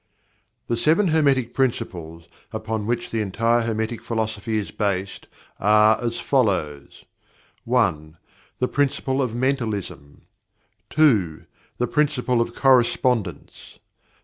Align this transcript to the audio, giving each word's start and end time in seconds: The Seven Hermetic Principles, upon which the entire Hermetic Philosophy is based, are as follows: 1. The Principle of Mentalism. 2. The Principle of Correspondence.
The 0.65 0.77
Seven 0.77 1.09
Hermetic 1.09 1.53
Principles, 1.53 2.27
upon 2.51 2.87
which 2.87 3.11
the 3.11 3.21
entire 3.21 3.61
Hermetic 3.61 4.01
Philosophy 4.01 4.57
is 4.57 4.71
based, 4.71 5.27
are 5.59 6.03
as 6.03 6.19
follows: 6.19 7.05
1. 7.65 8.17
The 8.57 8.67
Principle 8.67 9.21
of 9.21 9.35
Mentalism. 9.35 10.23
2. 10.89 11.45
The 11.77 11.85
Principle 11.87 12.41
of 12.41 12.55
Correspondence. 12.55 13.77